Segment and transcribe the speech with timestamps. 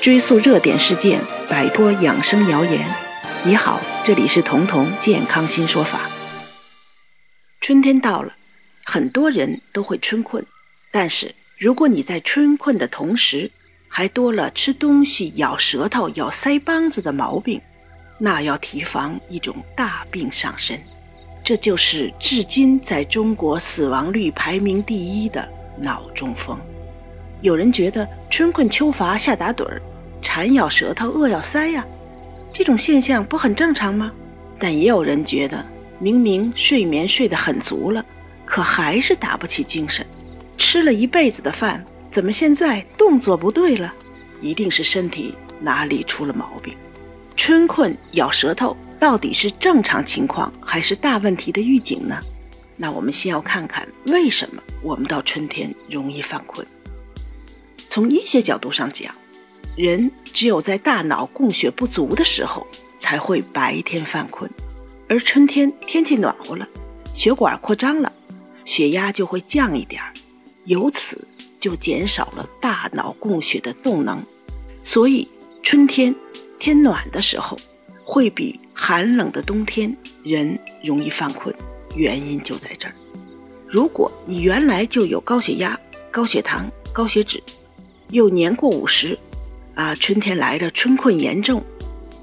[0.00, 2.86] 追溯热点事件，摆脱养生谣言。
[3.44, 6.08] 你好，这里是彤彤健康新说法。
[7.60, 8.32] 春天到了，
[8.84, 10.44] 很多人都会春困，
[10.92, 13.50] 但是如果你在春困的同时，
[13.88, 17.60] 还多了吃东西咬舌头、咬腮帮子的毛病，
[18.18, 20.78] 那要提防一种大病上身。
[21.42, 26.56] 这就是至今在中国死亡率排名第一的脑中风。
[27.42, 29.80] 有人觉得春困秋乏夏打盹儿，
[30.22, 31.84] 馋咬舌头饿咬腮呀，
[32.52, 34.12] 这种现象不很正常吗？
[34.58, 35.64] 但也有人觉得，
[35.98, 38.04] 明明睡眠睡得很足了，
[38.44, 40.06] 可还是打不起精神，
[40.56, 43.92] 吃了一辈子的饭，怎么现在动作不对了？
[44.40, 46.74] 一定是身体哪里出了毛病。
[47.36, 48.76] 春困咬舌头。
[48.98, 52.18] 到底是正常情况还是大问题的预警呢？
[52.76, 56.66] 那我们先要看看为什么我们到春天容易犯困。
[57.96, 59.14] 从医学角度上讲，
[59.74, 62.66] 人只有在大脑供血不足的时候
[62.98, 64.50] 才会白天犯困，
[65.08, 66.68] 而春天天气暖和了，
[67.14, 68.12] 血管扩张了，
[68.66, 70.12] 血压就会降一点儿，
[70.66, 71.26] 由此
[71.58, 74.22] 就减少了大脑供血的动能，
[74.84, 75.26] 所以
[75.62, 76.14] 春天
[76.58, 77.58] 天暖的时候
[78.04, 78.60] 会比。
[78.78, 81.56] 寒冷的冬天，人容易犯困，
[81.96, 82.94] 原因就在这儿。
[83.66, 87.42] 如果你原来就有高血压、高血糖、高血脂，
[88.10, 89.18] 又年过五十，
[89.74, 91.62] 啊，春天来了，春困严重，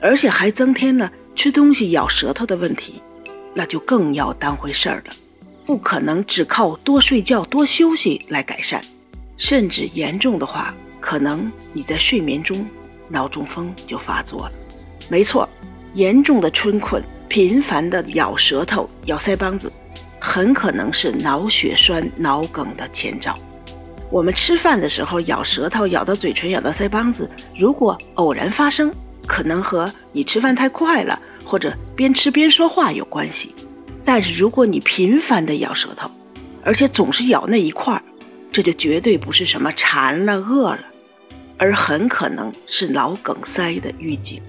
[0.00, 3.00] 而且还增添了吃东西咬舌头的问题，
[3.54, 5.12] 那就更要当回事儿了。
[5.66, 8.82] 不可能只靠多睡觉、多休息来改善，
[9.36, 12.66] 甚至严重的话，可能你在睡眠中
[13.08, 14.52] 脑中风就发作了。
[15.08, 15.48] 没错。
[15.94, 19.72] 严重的春困，频繁的咬舌头、咬腮帮子，
[20.20, 23.36] 很可能是脑血栓、脑梗的前兆。
[24.10, 28.92] 我们吃饭的时候咬舌头、咬到嘴唇、咬到腮帮子，如果偶然发生，
[29.24, 33.54] 可能和你吃饭太快了，或者边吃边说话有关系。
[34.04, 36.10] 但是如果你频繁的咬舌头，
[36.64, 38.02] 而且总是咬那一块儿，
[38.50, 40.84] 这就绝对不是什么馋了、饿了，
[41.56, 44.42] 而很可能是脑梗塞的预警。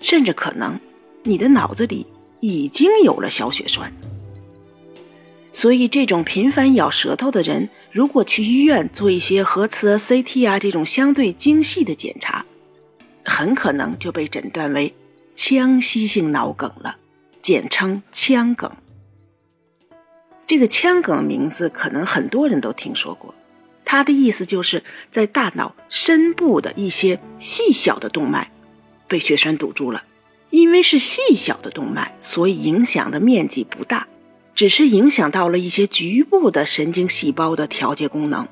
[0.00, 0.78] 甚至可能，
[1.24, 2.06] 你的脑子里
[2.38, 3.92] 已经有了小血栓。
[5.52, 12.46] 所以，这种频繁咬舌头的人，如果去医院做一些核磁、CT 啊这种相对精细的检查，
[13.24, 14.94] 很可能就被诊断为
[15.34, 16.98] 腔隙性脑梗了，
[17.42, 18.70] 简称腔梗。
[20.46, 23.34] 这个腔梗名字可能很多人都听说过，
[23.84, 28.52] 它的意思就是在大脑深部的一些细小的动脉。
[29.08, 30.04] 被血栓堵住了，
[30.50, 34.06] 因为是细小的动脉，所以影响的面积不大，
[34.54, 38.46] 只是影响到了一些局部的神经细胞的调节功能。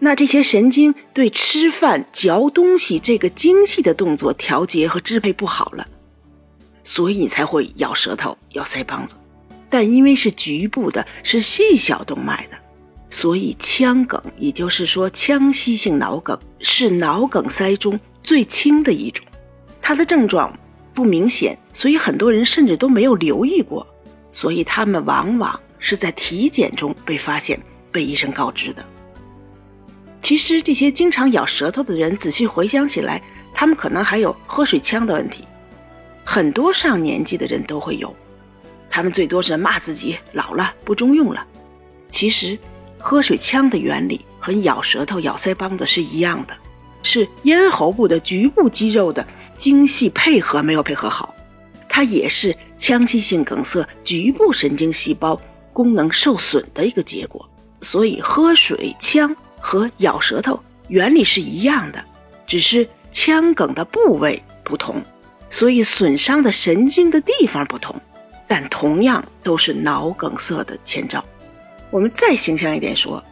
[0.00, 5.86] 那这些神经对吃饭、嚼东西这个精细的动作调节和支配不好了，
[6.82, 9.14] 所以你才会咬舌头、咬腮帮子。
[9.70, 12.58] 但因为是局部的，是细小动脉的，
[13.08, 19.24] 所以腔梗，也就是说腔隙性脑梗，是脑梗塞中最轻的一种。
[19.80, 20.52] 它的症状
[20.92, 23.86] 不明显，所以很多人甚至都没有留意过，
[24.34, 27.58] 所以他们往往是在体检中被发现、
[27.92, 28.84] 被医生告知的。
[30.20, 33.22] 其实这些经常咬舌头的人，仔细回想起来，
[33.54, 35.44] 他们可能还有喝水呛的问题，
[36.24, 38.12] 很多上年纪的人都会有。
[38.90, 41.46] 他们最多是骂自己老了不中用了。
[42.10, 42.58] 其实，
[42.98, 46.56] 喝水呛的原理和咬舌头、咬腮帮子是一样的，
[47.04, 49.24] 是咽喉部的局部肌肉的。
[49.56, 51.32] 精细配合没有配合好，
[51.94, 55.40] 它也是腔隙性梗塞局部神经细胞
[55.72, 57.48] 功能受损的一个结果。
[57.82, 62.04] 所以喝水腔和咬舌头原理是一样的，
[62.48, 65.00] 只是腔梗的部位不同，
[65.48, 67.94] 所以损伤的神经的地方不同，
[68.48, 71.24] 但同样都是脑梗塞的前兆。
[71.90, 73.22] 我们再形象一点说，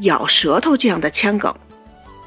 [0.00, 1.54] 咬舌头这样的腔梗，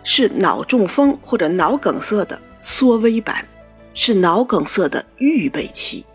[0.04, 2.42] 是脑中风或者脑梗塞的。
[2.62, 3.46] 缩微版
[3.94, 6.06] 是脑梗塞的预备期。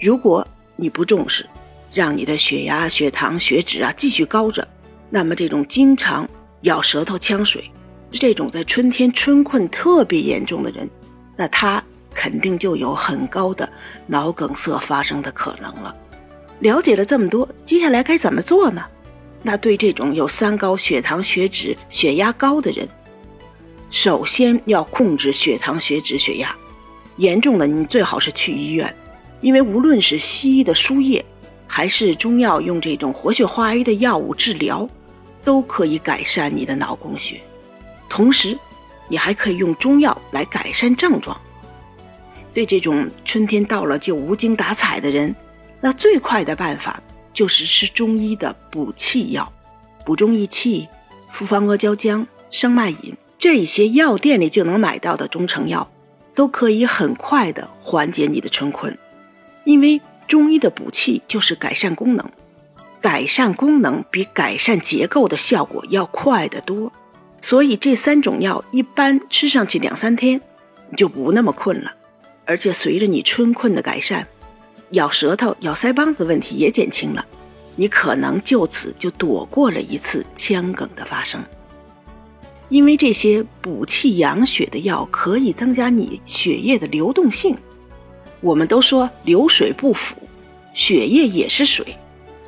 [0.00, 0.46] 如果
[0.76, 1.46] 你不重视，
[1.92, 4.66] 让你的血压、血糖、血脂啊继续高着，
[5.08, 6.28] 那么这种经常
[6.62, 7.70] 咬舌头、呛水，
[8.10, 10.88] 这种在春天春困特别严重的人，
[11.36, 11.82] 那他
[12.14, 13.70] 肯定就有很高的
[14.06, 15.94] 脑梗塞发生的可能了。
[16.60, 18.84] 了解了这么多，接下来该怎么做呢？
[19.42, 22.88] 那对这种有三高、血糖、血脂、血压高的人。
[23.90, 26.56] 首先要控制血糖、血脂、血压，
[27.16, 28.94] 严重的你最好是去医院，
[29.40, 31.24] 因为无论是西医的输液，
[31.66, 34.88] 还是中药用这种活血化瘀的药物治疗，
[35.44, 37.40] 都可以改善你的脑供血。
[38.08, 38.58] 同时，
[39.08, 41.36] 你还可以用中药来改善症状。
[42.52, 45.34] 对这种春天到了就无精打采的人，
[45.80, 47.02] 那最快的办法
[47.32, 49.52] 就是吃中医的补气药，
[50.04, 50.88] 补中益气、
[51.30, 55.90] 复方阿胶浆、生脉饮这些药店里就能买到的中成药，
[56.36, 58.96] 都可以很快的缓解你的春困。
[59.64, 62.24] 因为中医的补气就是改善功能，
[63.00, 66.92] 改善功能比改善结构的效果要快得多，
[67.40, 70.40] 所以这三种药一般吃上去两三天，
[70.90, 71.94] 你就不那么困了。
[72.44, 74.28] 而且随着你春困的改善，
[74.90, 77.26] 咬舌头、咬腮帮子的问题也减轻了，
[77.74, 81.42] 你可能就此就躲过了一次腔梗的发生。
[82.68, 87.56] 因为这些补气养血的药可以增加你血液的流动性。
[88.40, 90.16] 我们都说流水不腐，
[90.74, 91.96] 血液也是水，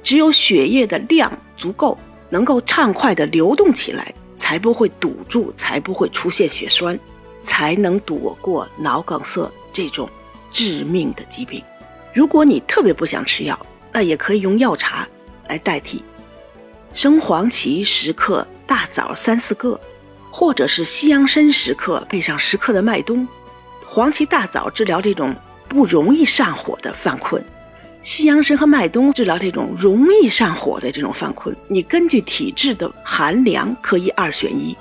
[0.03, 1.97] 只有血液的量足够，
[2.31, 6.99] 能够畅快的流动起来，才不会堵住，才不会出现血栓，
[7.43, 9.51] 才能躲过脑梗塞。
[9.73, 10.09] 这种
[10.51, 11.63] 致命的疾病，
[12.13, 15.09] 如果你特别不想吃药，那也可以用药茶
[15.49, 16.03] 来代替。
[16.93, 19.81] 生黄芪十克，大枣三四个，
[20.31, 23.27] 或者是西洋参十克，配上十克的麦冬。
[23.87, 25.35] 黄芪、大枣治疗这种
[25.69, 27.43] 不容易上火的犯困，
[28.03, 31.57] 西洋参和麦冬治疗这种容易上火的这种犯困。
[31.67, 34.77] 你根据体质的寒凉可以二选一，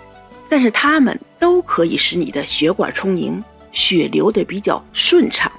[0.49, 3.43] 但是它们都可以使你的血管充盈。
[3.71, 5.51] 血流的比较顺畅，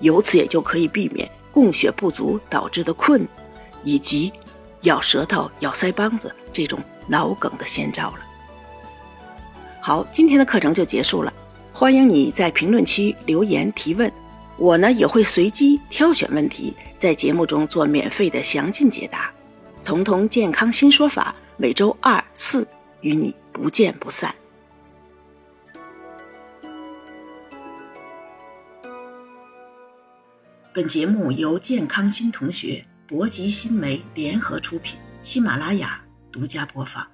[0.00, 3.26] 由此也就可以避免供血不足导致的困，
[3.82, 4.30] 以及
[4.82, 8.18] 咬舌头、咬腮帮子这种脑梗的先兆了。
[9.84, 11.34] 好，今天的课程就结束了，
[11.72, 14.10] 欢迎你在评论区留言提问，
[14.56, 19.28] 我呢也会随机挑选问题，在节目中做免费的详尽解答。
[19.84, 22.64] 彤彤健康新说法，每周二四
[23.00, 24.32] 与你不见不散。
[30.72, 36.00] 本节目由健康新同学、博吉新媒联合出品，喜马拉雅
[36.30, 37.04] 独家播放。